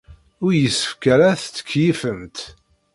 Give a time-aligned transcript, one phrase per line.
[0.43, 2.37] Ur yessefk ara ad tettkeyyifemt.